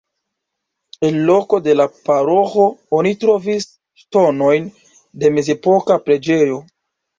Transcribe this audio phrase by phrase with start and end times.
[1.09, 2.65] En loko de la paroĥo
[3.01, 3.69] oni trovis
[4.05, 4.73] ŝtonojn
[5.25, 6.61] de mezepoka preĝejo.